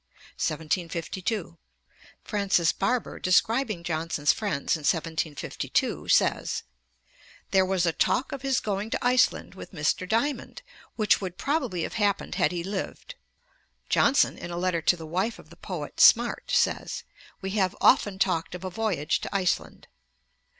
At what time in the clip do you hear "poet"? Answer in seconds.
15.55-15.99